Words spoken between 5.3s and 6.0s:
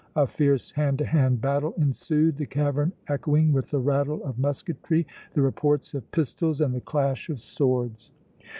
the reports